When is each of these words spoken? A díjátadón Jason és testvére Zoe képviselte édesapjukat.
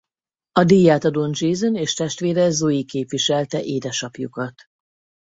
A 0.51 0.63
díjátadón 0.63 1.31
Jason 1.33 1.75
és 1.75 1.93
testvére 1.93 2.49
Zoe 2.49 2.83
képviselte 2.83 3.63
édesapjukat. 3.63 4.53